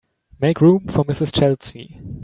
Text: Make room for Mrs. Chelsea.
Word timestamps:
Make 0.39 0.61
room 0.61 0.87
for 0.87 1.05
Mrs. 1.05 1.31
Chelsea. 1.31 2.01